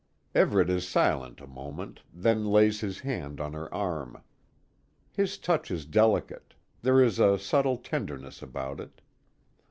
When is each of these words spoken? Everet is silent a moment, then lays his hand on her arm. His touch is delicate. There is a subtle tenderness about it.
Everet 0.33 0.67
is 0.71 0.87
silent 0.89 1.41
a 1.41 1.45
moment, 1.45 2.01
then 2.11 2.43
lays 2.47 2.79
his 2.79 3.01
hand 3.01 3.39
on 3.39 3.53
her 3.53 3.71
arm. 3.71 4.23
His 5.11 5.37
touch 5.37 5.69
is 5.69 5.85
delicate. 5.85 6.55
There 6.81 7.03
is 7.03 7.19
a 7.19 7.37
subtle 7.37 7.77
tenderness 7.77 8.41
about 8.41 8.79
it. 8.79 8.99